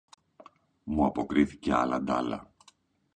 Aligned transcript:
Μου 0.83 1.05
αποκρίθηκε 1.05 1.73
άλλα 1.73 1.95
αντ' 1.95 2.11
άλλα 2.11 2.51